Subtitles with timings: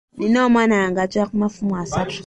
[0.15, 2.17] Nnina omwana wange atuula ku mafumu asatu.